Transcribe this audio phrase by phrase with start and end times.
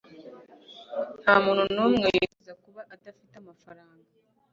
[1.21, 4.09] ntamuntu numwe wifuza kuba adafite amafaranga